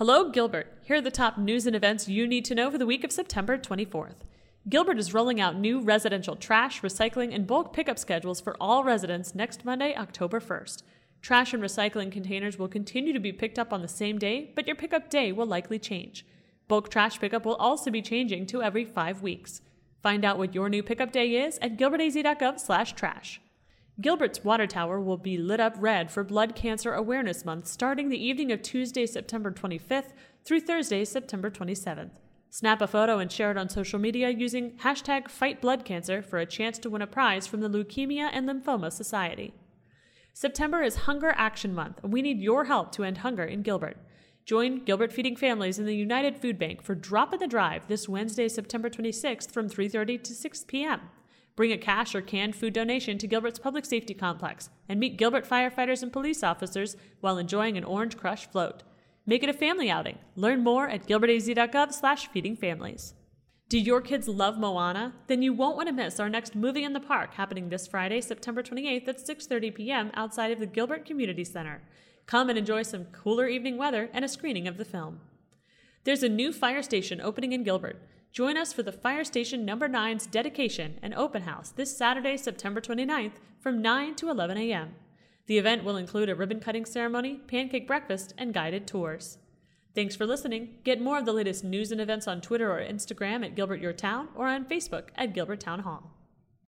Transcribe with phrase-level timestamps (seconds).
[0.00, 0.78] Hello, Gilbert.
[0.80, 3.12] Here are the top news and events you need to know for the week of
[3.12, 4.24] September 24th.
[4.66, 9.34] Gilbert is rolling out new residential trash, recycling, and bulk pickup schedules for all residents
[9.34, 10.84] next Monday, October 1st.
[11.20, 14.66] Trash and recycling containers will continue to be picked up on the same day, but
[14.66, 16.24] your pickup day will likely change.
[16.66, 19.60] Bulk trash pickup will also be changing to every five weeks.
[20.02, 23.42] Find out what your new pickup day is at gilbertaz.gov/trash.
[24.00, 28.24] Gilbert's water tower will be lit up red for Blood Cancer Awareness Month starting the
[28.24, 30.12] evening of Tuesday, September 25th
[30.44, 32.12] through Thursday, September 27th.
[32.48, 36.78] Snap a photo and share it on social media using hashtag FightBloodCancer for a chance
[36.78, 39.52] to win a prize from the Leukemia and Lymphoma Society.
[40.32, 43.98] September is Hunger Action Month, and we need your help to end hunger in Gilbert.
[44.46, 48.08] Join Gilbert Feeding Families in the United Food Bank for Drop in the Drive this
[48.08, 51.00] Wednesday, September 26th from 3:30 to 6 p.m.
[51.60, 55.46] Bring a cash or canned food donation to Gilbert's Public Safety Complex and meet Gilbert
[55.46, 58.82] firefighters and police officers while enjoying an Orange Crush float.
[59.26, 60.16] Make it a family outing.
[60.36, 63.12] Learn more at gilbertaz.gov slash feeding families.
[63.68, 65.12] Do your kids love Moana?
[65.26, 68.22] Then you won't want to miss our next Movie in the Park happening this Friday,
[68.22, 70.10] September 28th at 6:30 p.m.
[70.14, 71.82] outside of the Gilbert Community Center.
[72.24, 75.20] Come and enjoy some cooler evening weather and a screening of the film.
[76.04, 78.00] There's a new fire station opening in Gilbert.
[78.32, 82.80] Join us for the Fire Station Number 9's dedication and open house this Saturday, September
[82.80, 84.94] 29th from 9 to 11 a.m.
[85.46, 89.38] The event will include a ribbon cutting ceremony, pancake breakfast, and guided tours.
[89.96, 90.76] Thanks for listening.
[90.84, 93.92] Get more of the latest news and events on Twitter or Instagram at Gilbert Your
[93.92, 96.12] Town or on Facebook at Gilbert Town Hall.